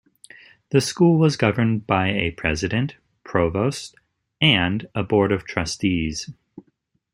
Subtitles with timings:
[0.71, 3.93] The school was governed by a president, provost
[4.41, 6.31] and a Board of Trustees.